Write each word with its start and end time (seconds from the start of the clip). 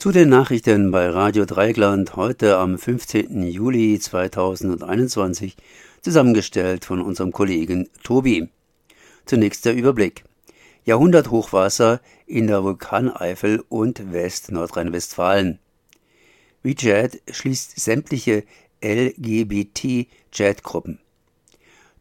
Zu 0.00 0.10
den 0.12 0.28
Nachrichten 0.30 0.90
bei 0.90 1.10
Radio 1.10 1.44
Dreigland 1.44 2.16
heute 2.16 2.56
am 2.56 2.78
15. 2.78 3.42
Juli 3.42 3.98
2021, 3.98 5.58
zusammengestellt 6.00 6.86
von 6.86 7.02
unserem 7.02 7.32
Kollegen 7.32 7.86
Tobi. 8.02 8.48
Zunächst 9.26 9.66
der 9.66 9.74
Überblick. 9.74 10.24
Jahrhunderthochwasser 10.86 12.00
in 12.24 12.46
der 12.46 12.64
Vulkaneifel 12.64 13.62
und 13.68 14.10
West-Nordrhein-Westfalen. 14.10 15.58
WeChat 16.62 17.20
schließt 17.30 17.78
sämtliche 17.78 18.44
LGBT-Chat-Gruppen. 18.82 20.98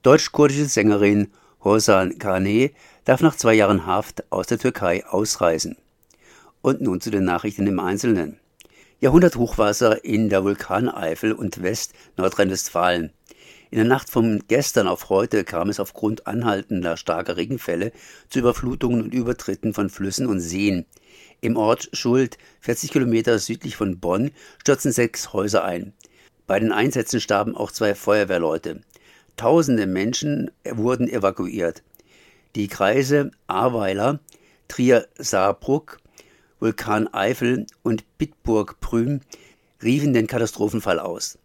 Deutsch-kurdische 0.03 0.67
Sängerin 0.67 1.33
Hosan 1.65 2.17
Kane 2.17 2.71
darf 3.03 3.19
nach 3.19 3.35
zwei 3.35 3.55
Jahren 3.55 3.85
Haft 3.85 4.31
aus 4.31 4.47
der 4.47 4.57
Türkei 4.57 5.05
ausreisen. 5.05 5.75
Und 6.61 6.81
nun 6.81 6.99
zu 6.99 7.09
den 7.09 7.23
Nachrichten 7.23 7.67
im 7.67 7.79
Einzelnen. 7.79 8.37
Jahrhunderthochwasser 8.99 10.03
in 10.03 10.27
der 10.27 10.43
Vulkaneifel 10.43 11.31
und 11.31 11.63
West-Nordrhein-Westfalen. 11.63 13.13
In 13.71 13.77
der 13.77 13.87
Nacht 13.87 14.09
von 14.09 14.43
gestern 14.49 14.87
auf 14.89 15.07
heute 15.07 15.45
kam 15.45 15.69
es 15.69 15.79
aufgrund 15.79 16.27
anhaltender 16.27 16.97
starker 16.97 17.37
Regenfälle 17.37 17.93
zu 18.27 18.39
Überflutungen 18.39 19.01
und 19.01 19.13
Übertritten 19.13 19.73
von 19.73 19.89
Flüssen 19.89 20.27
und 20.27 20.41
Seen. 20.41 20.85
Im 21.39 21.55
Ort 21.55 21.89
Schuld, 21.93 22.37
40 22.59 22.91
Kilometer 22.91 23.39
südlich 23.39 23.77
von 23.77 23.99
Bonn, 23.99 24.31
stürzten 24.59 24.91
sechs 24.91 25.31
Häuser 25.31 25.63
ein. 25.63 25.93
Bei 26.45 26.59
den 26.59 26.73
Einsätzen 26.73 27.21
starben 27.21 27.55
auch 27.55 27.71
zwei 27.71 27.95
Feuerwehrleute. 27.95 28.81
Tausende 29.37 29.87
Menschen 29.87 30.51
wurden 30.69 31.07
evakuiert. 31.07 31.83
Die 32.57 32.67
Kreise 32.67 33.31
Ahrweiler, 33.47 34.19
Trier-Saarbrück, 34.67 35.99
Vulkan 36.59 37.07
Eifel 37.13 37.65
und 37.83 38.03
Bitburg-Prüm 38.17 39.21
riefen 39.81 40.13
den 40.13 40.27
Katastrophenfall 40.27 40.99
aus. 40.99 41.37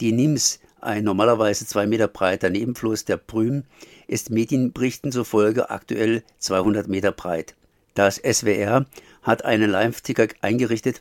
Die 0.00 0.12
Nims, 0.12 0.60
ein 0.80 1.04
normalerweise 1.04 1.66
zwei 1.66 1.86
Meter 1.86 2.08
breiter 2.08 2.48
Nebenfluss 2.48 3.04
der 3.04 3.18
Prüm, 3.18 3.64
ist 4.06 4.30
Medienberichten 4.30 5.12
zufolge 5.12 5.68
aktuell 5.68 6.22
200 6.38 6.88
Meter 6.88 7.12
breit. 7.12 7.54
Das 7.94 8.16
SWR 8.16 8.86
hat 9.22 9.44
einen 9.44 9.70
Live-Ticker 9.70 10.28
eingerichtet, 10.40 11.00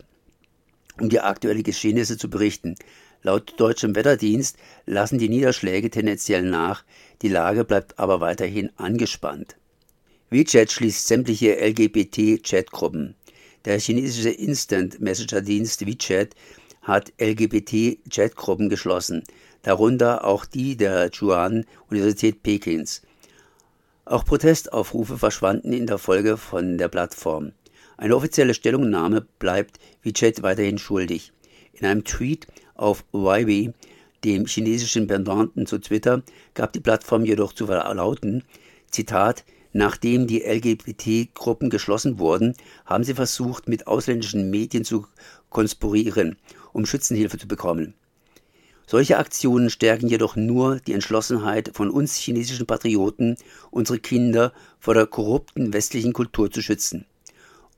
um 1.00 1.10
die 1.10 1.22
aktuellen 1.22 1.64
Geschehnisse 1.64 2.18
zu 2.18 2.30
berichten. 2.30 2.76
Laut 3.24 3.54
deutschem 3.58 3.96
Wetterdienst 3.96 4.58
lassen 4.86 5.18
die 5.18 5.30
Niederschläge 5.30 5.90
tendenziell 5.90 6.44
nach, 6.44 6.84
die 7.22 7.30
Lage 7.30 7.64
bleibt 7.64 7.98
aber 7.98 8.20
weiterhin 8.20 8.72
angespannt. 8.76 9.56
WeChat 10.30 10.72
schließt 10.72 11.08
sämtliche 11.08 11.56
LGBT-Chatgruppen. 11.66 13.16
Der 13.66 13.80
chinesische 13.80 14.30
Instant-Messenger-Dienst 14.30 15.86
WeChat 15.86 16.36
hat 16.82 17.14
LGBT-Chatgruppen 17.18 18.68
geschlossen, 18.68 19.24
darunter 19.62 20.26
auch 20.26 20.44
die 20.44 20.76
der 20.76 21.10
Chuan-Universität 21.10 22.44
Pekins. 22.44 23.02
Auch 24.04 24.26
Protestaufrufe 24.26 25.18
verschwanden 25.18 25.72
in 25.72 25.88
der 25.88 25.98
Folge 25.98 26.36
von 26.36 26.78
der 26.78 26.90
Plattform. 26.90 27.54
Eine 27.96 28.18
offizielle 28.18 28.54
Stellungnahme 28.54 29.26
bleibt 29.40 29.80
WeChat 30.02 30.44
weiterhin 30.44 30.78
schuldig. 30.78 31.32
In 31.72 31.86
einem 31.86 32.04
Tweet 32.04 32.48
auf 32.76 33.06
Weibo, 33.14 33.72
dem 34.26 34.46
chinesischen 34.46 35.08
Pendanten 35.08 35.66
zu 35.68 35.78
Twitter, 35.80 36.22
gab 36.54 36.74
die 36.74 36.82
Plattform 36.82 37.24
jedoch 37.24 37.54
zu 37.54 37.68
verlauten, 37.68 38.44
Zitat, 38.92 39.46
Nachdem 39.74 40.28
die 40.28 40.44
LGBT-Gruppen 40.44 41.72
geschlossen 41.72 42.20
wurden, 42.20 42.56
haben 42.86 43.04
sie 43.04 43.16
versucht, 43.16 43.68
mit 43.68 43.88
ausländischen 43.88 44.52
Medien 44.52 44.86
zu 44.86 45.08
konspirieren, 45.50 46.38
um 46.74 46.86
Schützenhilfe 46.86 47.40
zu 47.40 47.48
bekommen. 47.48 47.96
Solche 48.86 49.18
Aktionen 49.18 49.72
stärken 49.72 50.08
jedoch 50.08 50.36
nur 50.36 50.80
die 50.80 50.94
Entschlossenheit 50.94 51.72
von 51.74 51.90
uns 51.90 52.18
chinesischen 52.18 52.68
Patrioten, 52.68 53.36
unsere 53.72 53.98
Kinder 53.98 54.54
vor 54.78 54.94
der 54.94 55.08
korrupten 55.08 55.74
westlichen 55.74 56.14
Kultur 56.14 56.52
zu 56.52 56.62
schützen. 56.62 57.06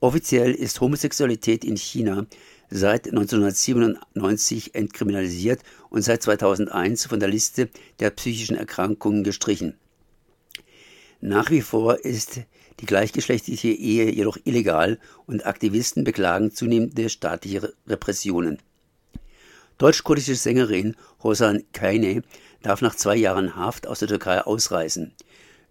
Offiziell 0.00 0.52
ist 0.52 0.80
Homosexualität 0.82 1.64
in 1.64 1.76
China 1.76 2.26
seit 2.68 3.06
1997 3.06 4.74
entkriminalisiert 4.74 5.62
und 5.88 6.02
seit 6.02 6.22
2001 6.22 7.06
von 7.06 7.20
der 7.20 7.30
Liste 7.30 7.70
der 8.00 8.10
psychischen 8.10 8.56
Erkrankungen 8.56 9.24
gestrichen. 9.24 9.78
Nach 11.20 11.50
wie 11.50 11.62
vor 11.62 12.04
ist 12.04 12.40
die 12.80 12.86
gleichgeschlechtliche 12.86 13.68
Ehe 13.68 14.10
jedoch 14.10 14.36
illegal 14.44 14.98
und 15.26 15.46
Aktivisten 15.46 16.04
beklagen 16.04 16.52
zunehmende 16.52 17.08
staatliche 17.08 17.72
Repressionen. 17.86 18.58
Deutsch-kurdische 19.78 20.34
Sängerin 20.34 20.94
Hosan 21.22 21.64
Kaine 21.72 22.22
darf 22.62 22.82
nach 22.82 22.94
zwei 22.94 23.16
Jahren 23.16 23.56
Haft 23.56 23.86
aus 23.86 24.00
der 24.00 24.08
Türkei 24.08 24.40
ausreisen. 24.40 25.12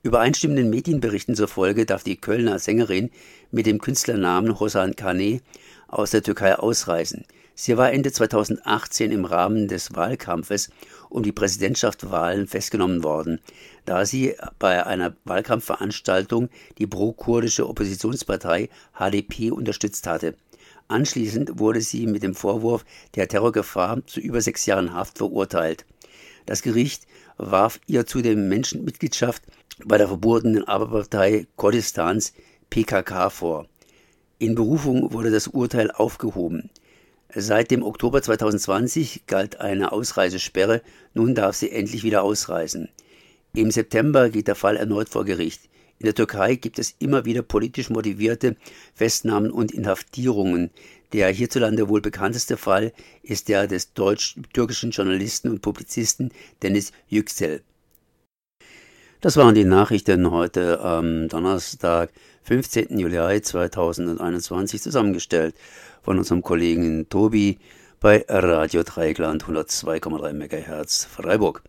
Übereinstimmenden 0.04 0.70
Medienberichten 0.70 1.36
zufolge 1.36 1.86
darf 1.86 2.04
die 2.04 2.16
Kölner 2.16 2.60
Sängerin 2.60 3.10
mit 3.52 3.66
dem 3.66 3.80
Künstlernamen 3.80 4.60
Hosan 4.60 4.96
Kane 4.96 5.42
aus 5.88 6.12
der 6.12 6.22
Türkei 6.22 6.56
ausreisen. 6.56 7.26
Sie 7.58 7.78
war 7.78 7.94
Ende 7.94 8.12
2018 8.12 9.14
im 9.14 9.24
Rahmen 9.24 9.70
des 9.70 9.96
Wahlkampfes 9.96 10.70
um 11.10 11.24
die 11.24 11.32
Präsidentschaftswahlen 11.32 12.48
festgenommen 12.48 13.02
worden, 13.02 13.40
da 13.86 14.06
sie 14.06 14.36
bei 14.60 14.86
einer 14.86 15.16
Wahlkampfveranstaltung 15.24 16.50
die 16.78 16.86
pro-kurdische 16.86 17.70
Oppositionspartei 17.70 18.68
HDP 18.94 19.52
unterstützt 19.52 20.06
hatte. 20.06 20.36
Anschließend 20.90 21.58
wurde 21.58 21.80
sie 21.80 22.08
mit 22.08 22.24
dem 22.24 22.36
Vorwurf 22.36 22.84
der 23.16 23.30
Terrorgefahr 23.30 24.06
zu 24.06 24.20
über 24.20 24.42
sechs 24.42 24.66
Jahren 24.66 24.94
Haft 24.94 25.18
verurteilt. 25.18 25.86
Das 26.46 26.62
Gericht 26.62 27.08
warf 27.38 27.80
ihr 27.88 28.06
zudem 28.06 28.50
Menschenmitgliedschaft 28.50 29.44
bei 29.86 29.98
der 29.98 30.10
verbotenen 30.10 30.68
Arbeiterpartei 30.68 31.48
Kurdistans 31.56 32.34
PKK 32.70 33.30
vor. 33.30 33.68
In 34.40 34.56
Berufung 34.56 35.14
wurde 35.14 35.32
das 35.32 35.48
Urteil 35.48 35.90
aufgehoben. 35.90 36.70
Seit 37.38 37.70
dem 37.70 37.84
Oktober 37.84 38.22
2020 38.22 39.28
galt 39.28 39.60
eine 39.60 39.92
Ausreisesperre, 39.92 40.82
nun 41.14 41.36
darf 41.36 41.58
sie 41.58 41.70
endlich 41.70 42.04
wieder 42.04 42.24
ausreisen. 42.24 42.88
Im 43.54 43.72
September 43.72 44.30
geht 44.30 44.48
der 44.48 44.56
Fall 44.56 44.78
erneut 44.78 45.10
vor 45.10 45.26
Gericht. 45.26 45.64
In 46.00 46.06
der 46.06 46.16
Türkei 46.16 46.56
gibt 46.56 46.80
es 46.80 46.96
immer 46.98 47.26
wieder 47.26 47.42
politisch 47.42 47.90
motivierte 47.90 48.56
Festnahmen 48.94 49.52
und 49.52 49.74
Inhaftierungen. 49.74 50.72
Der 51.12 51.28
hierzulande 51.30 51.90
wohl 51.90 52.00
bekannteste 52.00 52.56
Fall 52.56 52.94
ist 53.22 53.50
der 53.50 53.68
des 53.68 53.92
deutsch-türkischen 53.94 54.92
Journalisten 54.92 55.50
und 55.50 55.62
Publizisten 55.62 56.32
Dennis 56.64 56.94
Yüksel. 57.10 57.64
Das 59.26 59.38
waren 59.38 59.56
die 59.56 59.66
Nachrichten 59.66 60.30
heute 60.30 60.80
am 60.82 61.28
Donnerstag, 61.30 62.12
15. 62.44 63.00
Juli 63.00 63.42
2021, 63.42 64.80
zusammengestellt 64.80 65.56
von 66.04 66.20
unserem 66.20 66.44
Kollegen 66.44 67.10
Tobi 67.10 67.58
bei 68.00 68.24
Radio 68.30 68.84
Dreigland 68.84 69.46
102,3 69.46 70.32
MHz 70.32 71.06
Freiburg. 71.06 71.64